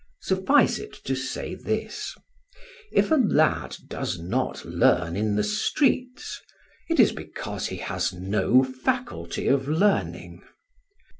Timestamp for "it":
0.79-0.93, 6.89-6.99